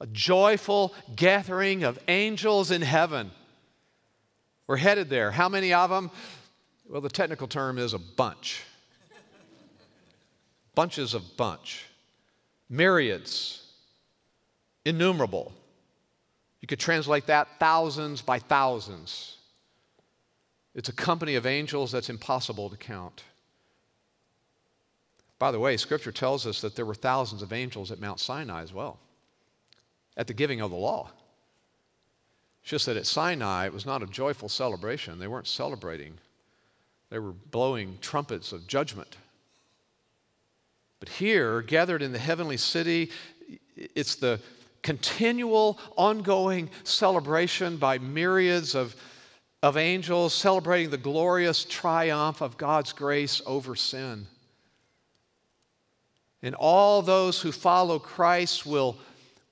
[0.00, 3.30] a joyful gathering of angels in heaven.
[4.66, 5.30] We're headed there.
[5.30, 6.10] How many of them?
[6.88, 8.62] Well, the technical term is a bunch.
[10.78, 11.86] Bunches of bunch.
[12.70, 13.64] Myriads.
[14.84, 15.52] Innumerable.
[16.60, 19.38] You could translate that thousands by thousands.
[20.76, 23.24] It's a company of angels that's impossible to count.
[25.40, 28.62] By the way, Scripture tells us that there were thousands of angels at Mount Sinai
[28.62, 29.00] as well,
[30.16, 31.10] at the giving of the law.
[32.62, 35.18] It's just that at Sinai, it was not a joyful celebration.
[35.18, 36.20] They weren't celebrating,
[37.10, 39.16] they were blowing trumpets of judgment.
[41.00, 43.10] But here, gathered in the heavenly city,
[43.76, 44.40] it's the
[44.82, 48.96] continual, ongoing celebration by myriads of,
[49.62, 54.26] of angels celebrating the glorious triumph of God's grace over sin.
[56.42, 58.96] And all those who follow Christ will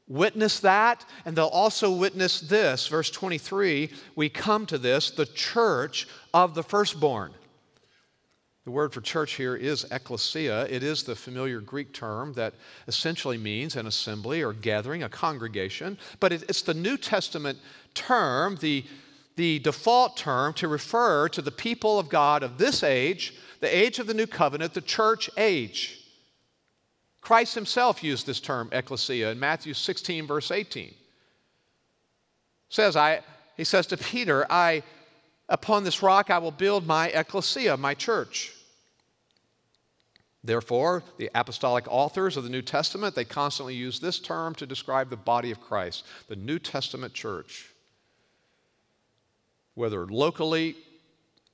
[0.09, 2.87] witness that, and they'll also witness this.
[2.87, 7.33] Verse 23, we come to this the church of the firstborn.
[8.67, 10.67] The word for church here is ecclesia.
[10.69, 12.53] It is the familiar Greek term that
[12.89, 15.97] essentially means an assembly or gathering, a congregation.
[16.19, 17.61] But it's the New Testament
[17.95, 18.85] term, the,
[19.37, 24.01] the default term to refer to the people of God of this age, the age
[24.01, 26.01] of the new covenant, the church age.
[27.21, 30.93] Christ himself used this term, ecclesia, in Matthew 16, verse 18.
[32.71, 33.21] Says, I,
[33.57, 34.83] he says to Peter, I,
[35.49, 38.55] upon this rock I will build my ecclesia, my church.
[40.47, 45.11] Therefore, the apostolic authors of the New Testament, they constantly use this term to describe
[45.11, 47.69] the body of Christ, the New Testament church.
[49.75, 50.77] Whether locally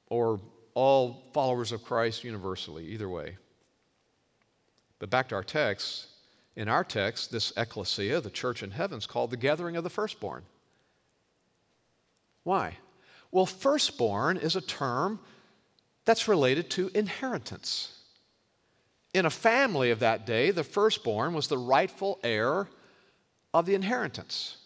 [0.09, 0.41] or
[0.75, 3.39] all followers of Christ universally, either way.
[4.99, 6.09] But back to our text.
[6.55, 9.91] In our text, this ecclesia, the church in heaven, is called the gathering of the
[9.91, 10.43] firstborn.
[12.45, 12.77] Why?
[13.31, 15.19] Well, firstborn is a term
[16.05, 18.01] that's related to inheritance.
[19.15, 22.69] In a family of that day, the firstborn was the rightful heir
[23.53, 24.57] of the inheritance.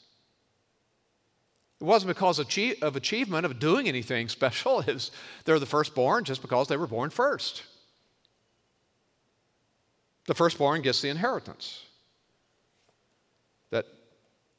[1.81, 4.81] It wasn't because of achievement of doing anything special.
[4.81, 5.11] It was,
[5.45, 7.65] they're the firstborn just because they were born first.
[10.27, 11.85] The firstborn gets the inheritance.
[13.71, 13.87] That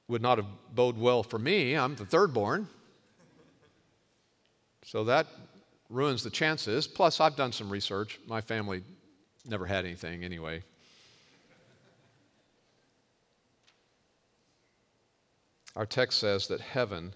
[0.08, 1.76] would not have bode well for me.
[1.76, 2.68] I'm the thirdborn.
[4.86, 5.28] So that
[5.90, 6.88] ruins the chances.
[6.88, 8.20] Plus, I've done some research.
[8.28, 8.82] My family
[9.48, 10.62] Never had anything anyway.
[15.76, 17.14] Our text says that heaven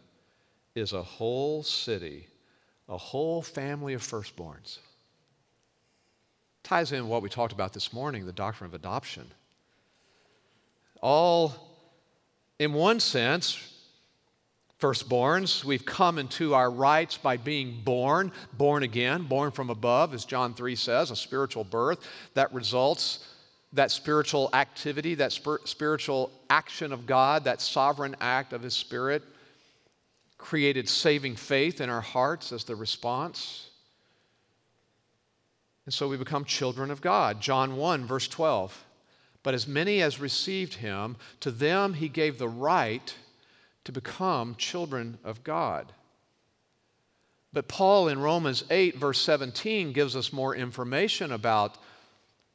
[0.75, 2.27] is a whole city,
[2.87, 4.77] a whole family of firstborns.
[6.63, 9.33] Ties in what we talked about this morning, the doctrine of adoption.
[11.01, 11.53] All,
[12.59, 13.70] in one sense,
[14.81, 15.63] firstborns.
[15.63, 20.53] We've come into our rights by being born, born again, born from above, as John
[20.53, 21.99] 3 says, a spiritual birth
[22.33, 23.27] that results,
[23.73, 29.23] that spiritual activity, that spir- spiritual action of God, that sovereign act of His Spirit
[30.39, 33.69] created saving faith in our hearts as the response.
[35.85, 37.39] And so we become children of God.
[37.39, 38.85] John 1, verse 12.
[39.43, 43.13] But as many as received him, to them he gave the right
[43.85, 45.91] to become children of God.
[47.53, 51.77] But Paul in Romans 8, verse 17, gives us more information about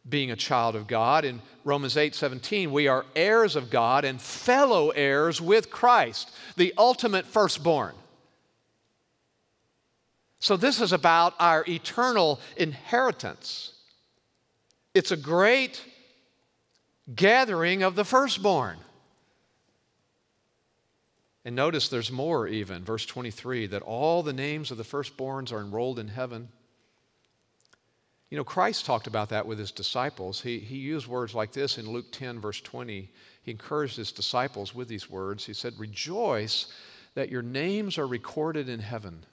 [0.08, 1.24] being a child of God.
[1.24, 6.72] In Romans 8, 17, we are heirs of God and fellow heirs with Christ, the
[6.78, 7.94] ultimate firstborn.
[10.38, 13.72] So, this is about our eternal inheritance.
[14.94, 15.82] It's a great
[17.14, 18.78] gathering of the firstborn.
[21.46, 22.82] And notice there's more even.
[22.82, 26.48] Verse 23 that all the names of the firstborns are enrolled in heaven.
[28.30, 30.40] You know, Christ talked about that with his disciples.
[30.40, 33.08] He, he used words like this in Luke 10, verse 20.
[33.44, 35.46] He encouraged his disciples with these words.
[35.46, 36.66] He said, Rejoice
[37.14, 39.24] that your names are recorded in heaven.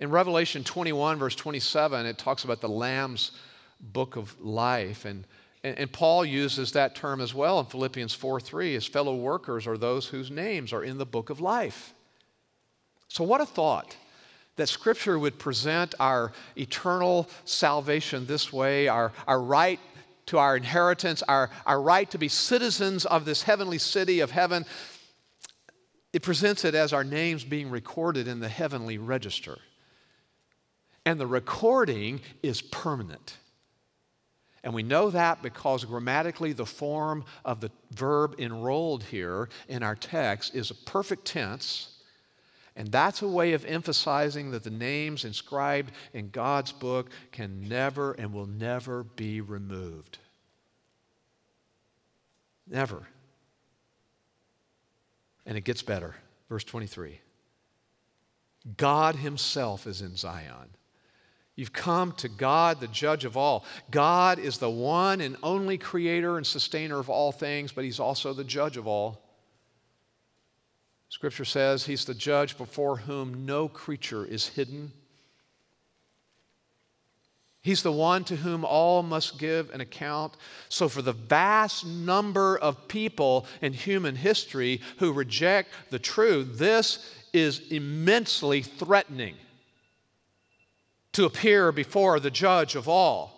[0.00, 3.30] In Revelation 21, verse 27, it talks about the Lamb's
[3.78, 5.04] book of life.
[5.04, 5.24] And
[5.64, 8.74] and, and Paul uses that term as well in Philippians 4 3.
[8.74, 11.94] His fellow workers are those whose names are in the book of life.
[13.08, 13.96] So, what a thought
[14.56, 19.80] that Scripture would present our eternal salvation this way, our, our right
[20.26, 24.64] to our inheritance, our, our right to be citizens of this heavenly city of heaven.
[26.12, 29.58] It presents it as our names being recorded in the heavenly register.
[31.04, 33.36] And the recording is permanent.
[34.64, 39.94] And we know that because grammatically the form of the verb enrolled here in our
[39.94, 41.98] text is a perfect tense.
[42.74, 48.12] And that's a way of emphasizing that the names inscribed in God's book can never
[48.12, 50.16] and will never be removed.
[52.66, 53.06] Never.
[55.44, 56.16] And it gets better.
[56.48, 57.20] Verse 23
[58.78, 60.70] God Himself is in Zion.
[61.56, 63.64] You've come to God, the judge of all.
[63.90, 68.32] God is the one and only creator and sustainer of all things, but He's also
[68.32, 69.22] the judge of all.
[71.08, 74.92] Scripture says He's the judge before whom no creature is hidden.
[77.62, 80.36] He's the one to whom all must give an account.
[80.68, 87.10] So, for the vast number of people in human history who reject the truth, this
[87.32, 89.36] is immensely threatening
[91.14, 93.34] to appear before the judge of all.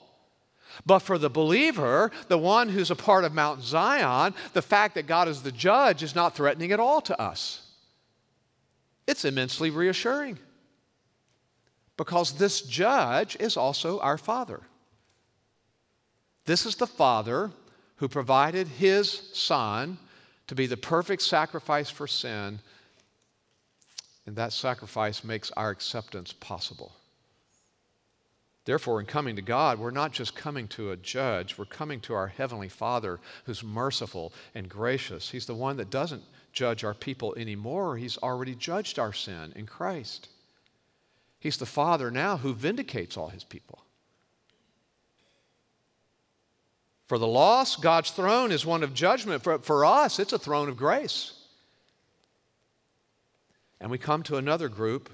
[0.84, 5.06] But for the believer, the one who's a part of Mount Zion, the fact that
[5.06, 7.62] God is the judge is not threatening at all to us.
[9.06, 10.38] It's immensely reassuring
[11.96, 14.60] because this judge is also our Father.
[16.44, 17.50] This is the Father
[17.96, 19.98] who provided His Son
[20.46, 22.60] to be the perfect sacrifice for sin,
[24.26, 26.92] and that sacrifice makes our acceptance possible.
[28.66, 32.14] Therefore, in coming to God, we're not just coming to a judge, we're coming to
[32.14, 35.30] our Heavenly Father who's merciful and gracious.
[35.30, 39.66] He's the one that doesn't judge our people anymore, He's already judged our sin in
[39.66, 40.28] Christ.
[41.38, 43.84] He's the Father now who vindicates all his people.
[47.06, 49.44] For the lost, God's throne is one of judgment.
[49.44, 51.34] For, for us, it's a throne of grace.
[53.80, 55.08] And we come to another group,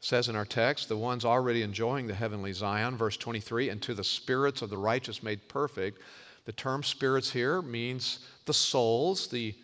[0.00, 3.94] says in our text, the ones already enjoying the heavenly Zion, verse 23, and to
[3.94, 6.00] the spirits of the righteous made perfect.
[6.46, 9.54] The term spirits here means the souls, the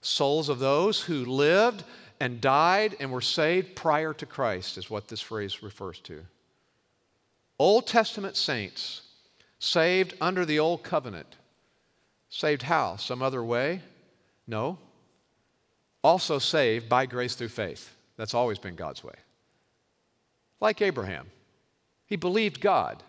[0.00, 1.84] souls of those who lived
[2.18, 6.22] and died and were saved prior to Christ, is what this phrase refers to.
[7.58, 9.02] Old Testament saints
[9.58, 11.36] saved under the old covenant.
[12.30, 12.96] Saved how?
[12.96, 13.82] Some other way?
[14.46, 14.78] No.
[16.02, 17.94] Also saved by grace through faith.
[18.16, 19.14] That's always been God's way.
[20.64, 21.26] Like Abraham,
[22.06, 23.02] he believed God.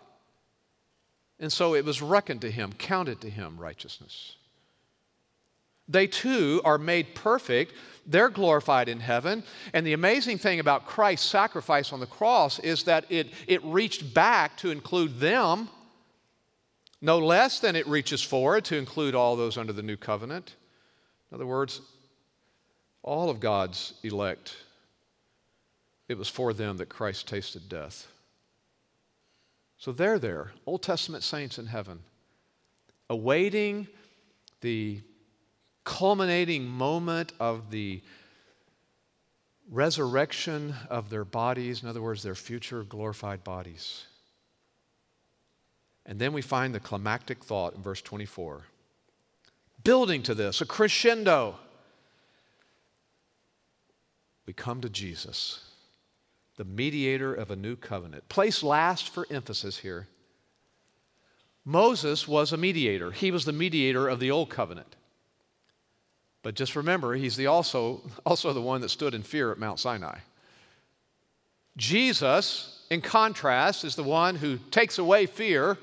[1.40, 4.36] And so it was reckoned to him, counted to him righteousness.
[5.88, 7.72] They too are made perfect.
[8.06, 9.42] They're glorified in heaven.
[9.72, 14.12] And the amazing thing about Christ's sacrifice on the cross is that it, it reached
[14.12, 15.70] back to include them,
[17.00, 20.56] no less than it reaches forward to include all those under the new covenant.
[21.30, 21.80] In other words,
[23.02, 24.54] all of God's elect,
[26.08, 28.06] it was for them that Christ tasted death.
[29.78, 32.00] So they're there, Old Testament saints in heaven,
[33.10, 33.88] awaiting
[34.60, 35.00] the
[35.84, 38.02] culminating moment of the
[39.70, 44.06] resurrection of their bodies, in other words, their future glorified bodies.
[46.06, 48.62] And then we find the climactic thought in verse 24.
[49.82, 51.56] Building to this, a crescendo.
[54.46, 55.65] We come to Jesus,
[56.56, 58.28] the mediator of a new covenant.
[58.28, 60.08] Place last for emphasis here.
[61.64, 64.96] Moses was a mediator, he was the mediator of the old covenant.
[66.42, 69.80] But just remember, he's the also, also the one that stood in fear at Mount
[69.80, 70.18] Sinai.
[71.76, 75.76] Jesus, in contrast, is the one who takes away fear.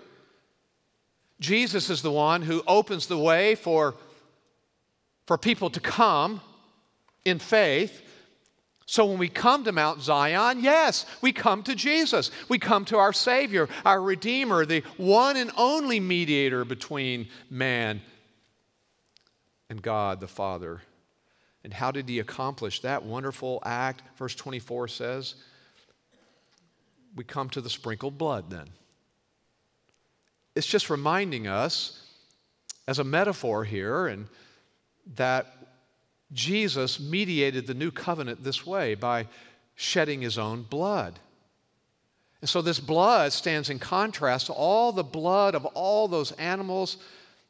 [1.39, 3.95] Jesus is the one who opens the way for,
[5.27, 6.41] for people to come
[7.25, 8.01] in faith.
[8.85, 12.31] So when we come to Mount Zion, yes, we come to Jesus.
[12.49, 18.01] We come to our Savior, our Redeemer, the one and only mediator between man
[19.69, 20.81] and God the Father.
[21.63, 24.03] And how did he accomplish that wonderful act?
[24.17, 25.35] Verse 24 says,
[27.15, 28.67] we come to the sprinkled blood then.
[30.55, 32.05] It's just reminding us,
[32.87, 34.27] as a metaphor here, and
[35.15, 35.62] that
[36.31, 39.27] Jesus mediated the new covenant this way by
[39.75, 41.19] shedding his own blood.
[42.41, 46.97] And so this blood stands in contrast to all the blood of all those animals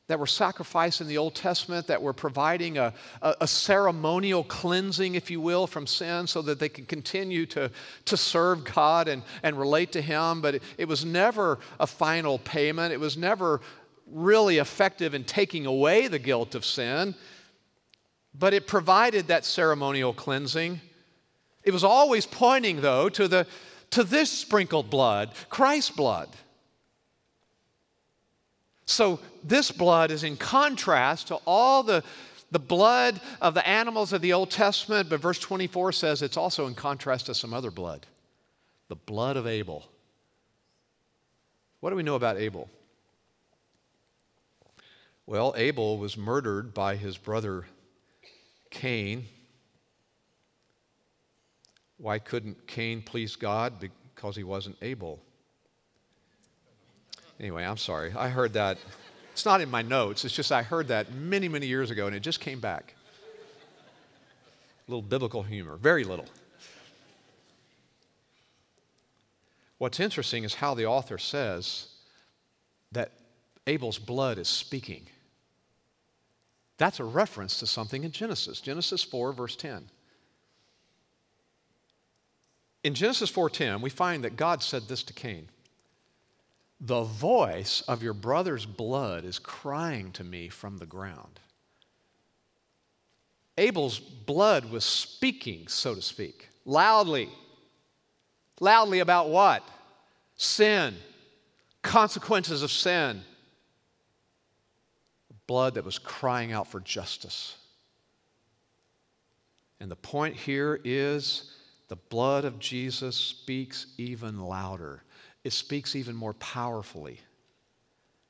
[0.08, 5.16] that were sacrificed in the Old Testament, that were providing a, a, a, ceremonial cleansing,
[5.16, 7.72] if you will, from sin so that they could continue to,
[8.06, 10.42] to serve God and, and relate to Him.
[10.42, 13.62] But it, it was never a final payment, it was never
[14.06, 17.16] really effective in taking away the guilt of sin.
[18.38, 20.82] But it provided that ceremonial cleansing.
[21.64, 23.48] It was always pointing, though, to, the,
[23.92, 26.30] to this sprinkled blood, Christ's blood
[28.86, 32.04] So this blood is in contrast to all the,
[32.52, 36.68] the blood of the animals of the Old Testament, but verse 24 says it's also
[36.68, 38.06] in contrast to some other blood
[38.90, 39.88] the blood of Abel.
[41.80, 42.70] What do we know about Abel?
[45.26, 47.66] Well, Abel was murdered by his brother
[48.74, 49.26] Cain.
[51.98, 53.74] Why couldn't Cain please God?
[53.80, 55.20] Because he wasn't able.
[57.40, 58.12] Anyway, I'm sorry.
[58.18, 58.78] I heard that.
[59.32, 60.26] It's not in my notes.
[60.26, 62.96] It's just I heard that many, many years ago and it just came back.
[64.88, 66.26] A little biblical humor, very little.
[69.78, 71.88] What's interesting is how the author says
[72.92, 73.12] that
[73.68, 75.08] Abel's blood is speaking.
[76.78, 79.90] That's a reference to something in Genesis, Genesis 4, verse 10.
[82.84, 85.50] In Genesis 4:10, we find that God said this to Cain.
[86.82, 91.40] The voice of your brother's blood is crying to me from the ground.
[93.58, 97.30] Abel's blood was speaking, so to speak, loudly.
[98.60, 99.64] Loudly about what?
[100.36, 100.96] Sin,
[101.84, 103.24] consequences of sin.
[105.54, 107.56] Blood that was crying out for justice.
[109.80, 111.52] And the point here is
[111.90, 115.04] the blood of Jesus speaks even louder
[115.44, 117.20] it speaks even more powerfully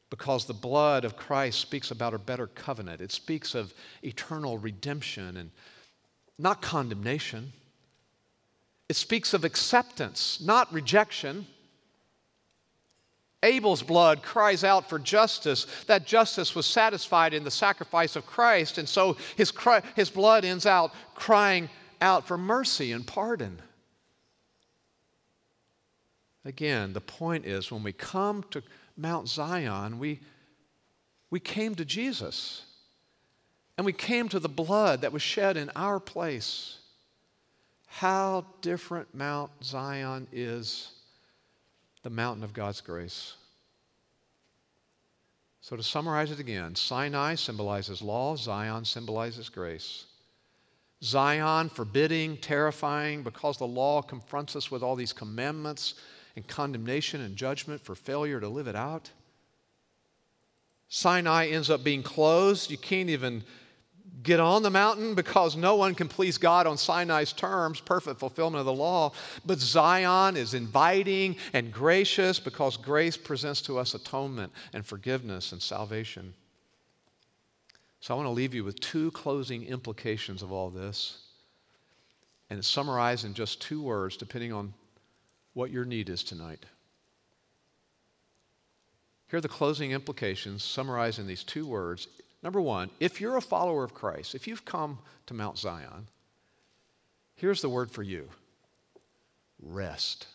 [0.10, 3.02] because the blood of Christ speaks about a better covenant.
[3.02, 5.52] It speaks of eternal redemption and
[6.38, 7.54] not condemnation.
[8.90, 11.48] It speaks of acceptance, not rejection.
[13.44, 15.68] Abel's blood cries out for justice.
[15.88, 20.46] That justice was satisfied in the sacrifice of Christ, and so his, cry, his blood
[20.46, 21.70] ends out crying
[22.02, 23.62] out for mercy and pardon.
[26.46, 28.64] Again, the point is when we come to
[28.98, 30.20] Mount Zion, we,
[31.30, 32.64] we came to Jesus.
[33.78, 36.78] And we came to the blood that was shed in our place.
[37.88, 40.92] How different Mount Zion is
[42.04, 43.34] the mountain of God's grace.
[45.62, 50.06] So, to summarize it again, Sinai symbolizes law, Zion symbolizes grace.
[51.02, 55.96] Zion, forbidding, terrifying, because the law confronts us with all these commandments
[56.36, 59.10] and condemnation and judgment for failure to live it out.
[60.90, 62.70] Sinai ends up being closed.
[62.70, 63.44] You can't even
[64.24, 68.60] get on the mountain because no one can please God on Sinai's terms, perfect fulfillment
[68.60, 69.12] of the law.
[69.46, 75.62] But Zion is inviting and gracious because grace presents to us atonement and forgiveness and
[75.62, 76.34] salvation.
[78.00, 81.20] So I want to leave you with two closing implications of all this.
[82.50, 84.74] And it's summarized in just two words, depending on
[85.54, 86.66] what your need is tonight.
[89.30, 92.08] Here are the closing implications summarized in these two words.
[92.44, 96.10] Number one, if you're a follower of Christ, if you've come to Mount Zion,
[97.36, 98.28] here's the word for you
[99.62, 100.28] rest.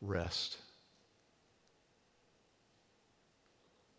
[0.00, 0.58] Rest.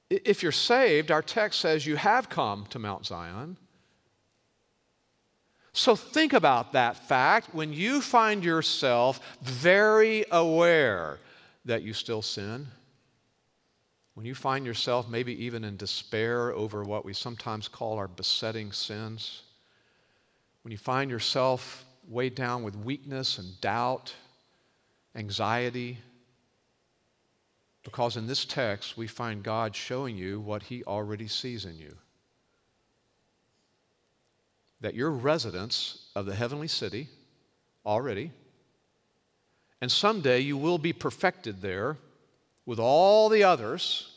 [0.10, 3.58] If you're saved, our text says you have come to Mount Zion.
[5.74, 11.20] So think about that fact when you find yourself very aware
[11.66, 12.68] that you still sin.
[14.14, 18.72] When you find yourself maybe even in despair over what we sometimes call our besetting
[18.72, 19.42] sins.
[20.62, 24.14] When you find yourself weighed down with weakness and doubt,
[25.16, 25.98] anxiety.
[27.84, 31.98] Because in this text, we find God showing you what He already sees in you
[34.84, 37.08] that you're residents of the heavenly city
[37.86, 38.30] already,
[39.80, 41.96] and someday you will be perfected there
[42.66, 44.10] with all the others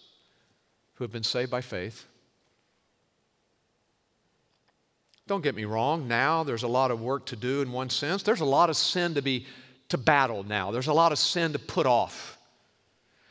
[0.94, 2.06] who have been saved by faith.
[5.26, 8.22] Don't get me wrong, now there's a lot of work to do in one sense.
[8.22, 9.46] There's a lot of sin to be
[9.88, 10.70] to battle now.
[10.70, 12.36] There's a lot of sin to put off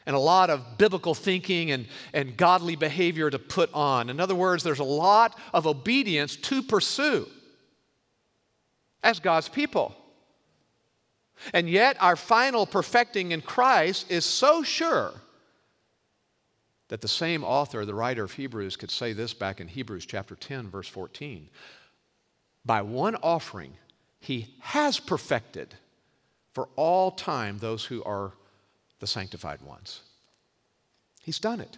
[0.06, 4.10] and a lot of biblical thinking and, and godly behavior to put on.
[4.10, 7.28] In other words, there's a lot of obedience to pursue
[9.04, 9.96] as God's people.
[11.54, 15.14] And yet, our final perfecting in Christ is so sure
[16.88, 20.36] that the same author, the writer of Hebrews, could say this back in Hebrews chapter
[20.36, 21.50] 10, verse 14.
[22.66, 23.74] By one offering,
[24.20, 25.76] he has perfected
[26.54, 28.32] for all time those who are
[29.00, 30.02] the sanctified ones.
[31.22, 31.78] He's done it.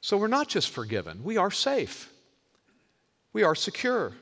[0.00, 2.10] So we're not just forgiven, we are safe,
[3.32, 4.12] we are secure.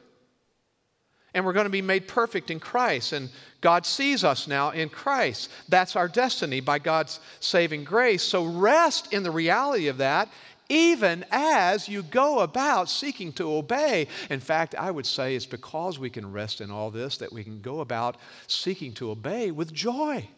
[1.34, 3.12] And we're going to be made perfect in Christ.
[3.12, 5.50] And God sees us now in Christ.
[5.68, 8.22] That's our destiny by God's saving grace.
[8.22, 10.28] So rest in the reality of that,
[10.68, 14.06] even as you go about seeking to obey.
[14.30, 17.44] In fact, I would say it's because we can rest in all this that we
[17.44, 18.16] can go about
[18.46, 20.28] seeking to obey with joy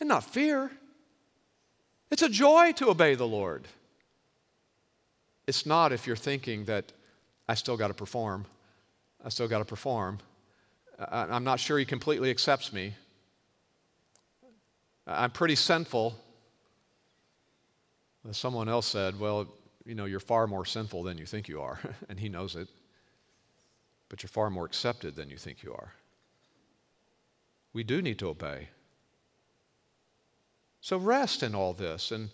[0.00, 0.70] and not fear.
[2.10, 3.66] It's a joy to obey the Lord.
[5.46, 6.92] It's not if you're thinking that
[7.48, 8.46] I still got to perform.
[9.26, 10.20] I still got to perform.
[11.10, 12.94] I'm not sure he completely accepts me.
[15.04, 16.16] I'm pretty sinful.
[18.30, 19.48] Someone else said, Well,
[19.84, 22.68] you know, you're far more sinful than you think you are, and he knows it.
[24.08, 25.92] But you're far more accepted than you think you are.
[27.72, 28.68] We do need to obey.
[30.80, 32.30] So rest in all this, and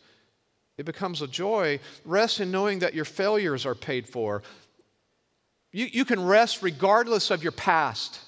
[0.77, 1.81] it becomes a joy.
[2.05, 4.43] Rest in knowing that your failures are paid for,
[5.73, 8.21] you, you can rest regardless of your past.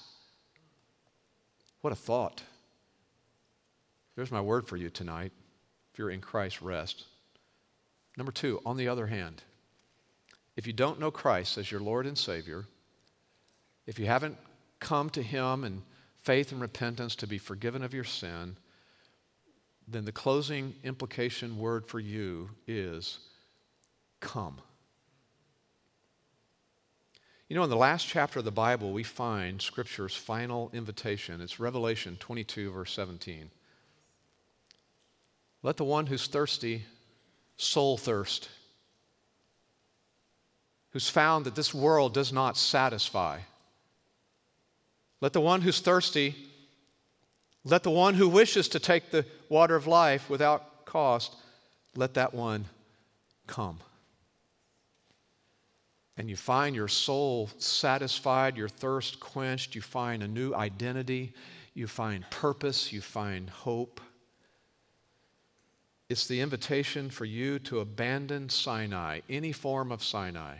[1.81, 2.41] What a thought.
[4.15, 5.31] There's my word for you tonight.
[5.93, 7.05] If you're in Christ, rest.
[8.17, 9.43] Number two, on the other hand,
[10.55, 12.65] if you don't know Christ as your Lord and Savior,
[13.85, 14.37] if you haven't
[14.79, 15.83] come to Him in
[16.23, 18.57] faith and repentance to be forgiven of your sin,
[19.87, 23.19] then the closing implication word for you is
[24.19, 24.57] come.
[27.47, 31.41] You know, in the last chapter of the Bible, we find Scripture's final invitation.
[31.41, 33.51] It's Revelation 22, verse 17.
[35.61, 36.83] Let the one who's thirsty
[37.57, 38.49] soul thirst,
[40.89, 43.39] who's found that this world does not satisfy.
[45.21, 46.35] Let the one who's thirsty,
[47.63, 51.35] let the one who wishes to take the water of life without cost,
[51.95, 52.65] let that one
[53.45, 53.79] come
[56.17, 61.33] and you find your soul satisfied, your thirst quenched, you find a new identity,
[61.73, 63.99] you find purpose, you find hope.
[66.07, 70.57] It's the invitation for you to abandon Sinai, any form of Sinai,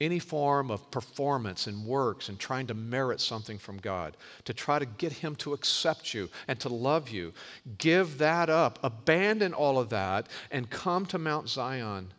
[0.00, 4.78] any form of performance and works and trying to merit something from God, to try
[4.78, 7.34] to get Him to accept you and to love you.
[7.76, 8.78] Give that up.
[8.82, 12.12] Abandon all of that and come to Mount Zion.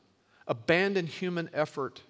[0.47, 2.01] Abandon human effort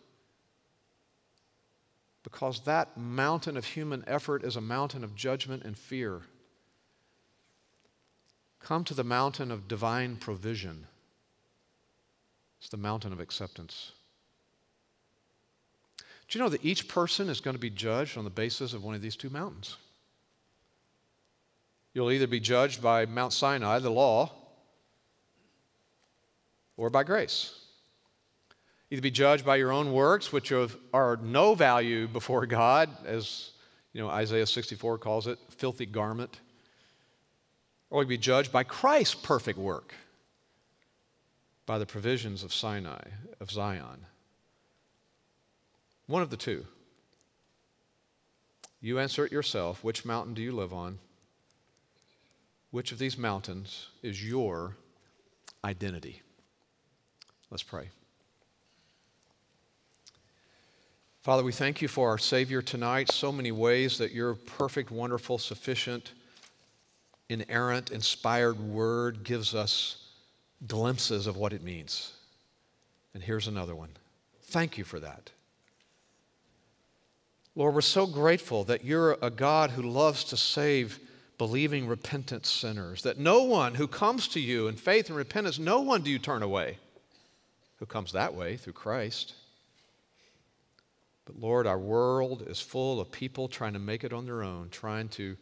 [2.27, 6.23] because that mountain of human effort is a mountain of judgment and fear.
[8.59, 10.87] Come to the mountain of divine provision.
[12.59, 13.93] It's the mountain of acceptance.
[16.27, 18.83] Do you know that each person is going to be judged on the basis of
[18.83, 19.77] one of these two mountains?
[21.93, 24.33] You'll either be judged by Mount Sinai, the law,
[26.75, 27.66] or by grace
[28.89, 33.51] either be judged by your own works, which are no value before God, as
[33.93, 36.39] you know Isaiah 64 calls it, filthy garment,
[37.89, 39.93] or be judged by Christ's perfect work,
[41.65, 43.01] by the provisions of Sinai,
[43.39, 44.05] of Zion.
[46.05, 46.65] One of the two.
[48.79, 49.83] You answer it yourself.
[49.83, 50.99] Which mountain do you live on?
[52.71, 54.77] Which of these mountains is your
[55.65, 56.21] identity?
[57.49, 57.89] Let's pray.
[61.21, 63.11] Father, we thank you for our Savior tonight.
[63.11, 66.13] So many ways that your perfect, wonderful, sufficient,
[67.29, 70.07] inerrant, inspired word gives us
[70.65, 72.13] glimpses of what it means.
[73.13, 73.89] And here's another one.
[74.43, 75.31] Thank you for that.
[77.55, 80.99] Lord, we're so grateful that you're a God who loves to save
[81.37, 85.81] believing, repentant sinners, that no one who comes to you in faith and repentance, no
[85.81, 86.77] one do you turn away
[87.77, 89.33] who comes that way through Christ.
[91.27, 94.69] But Lord, our world is full of people trying to make it on their own,
[94.69, 95.35] trying to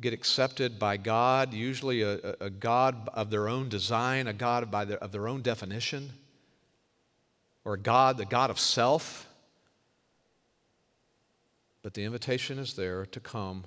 [0.00, 4.84] get accepted by God, usually a, a God of their own design, a God by
[4.84, 6.12] their, of their own definition,
[7.64, 9.26] or a God, the God of self.
[11.82, 13.64] But the invitation is there to come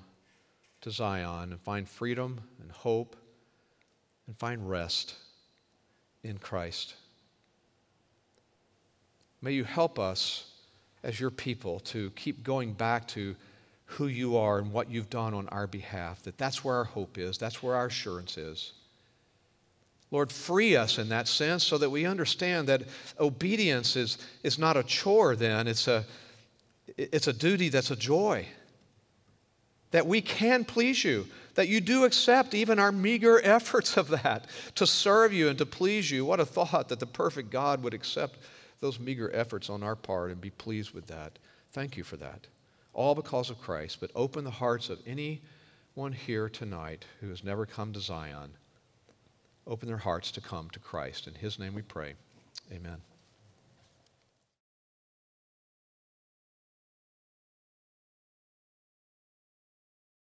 [0.80, 3.16] to Zion and find freedom and hope
[4.26, 5.14] and find rest
[6.22, 6.94] in Christ.
[9.42, 10.50] May you help us
[11.04, 13.36] as your people to keep going back to
[13.84, 17.18] who you are and what you've done on our behalf, that that's where our hope
[17.18, 18.72] is, that's where our assurance is.
[20.10, 22.82] Lord, free us in that sense so that we understand that
[23.20, 26.04] obedience is, is not a chore then, it's a,
[26.96, 28.46] it's a duty that's a joy.
[29.90, 34.46] That we can please you, that you do accept even our meager efforts of that
[34.76, 36.24] to serve you and to please you.
[36.24, 38.38] What a thought that the perfect God would accept
[38.80, 41.38] those meager efforts on our part and be pleased with that.
[41.72, 42.46] Thank you for that.
[42.92, 43.98] all because of Christ.
[44.00, 48.50] But open the hearts of anyone here tonight who has never come to Zion.
[49.66, 51.26] Open their hearts to come to Christ.
[51.26, 52.14] In his name we pray.
[52.72, 52.98] Amen.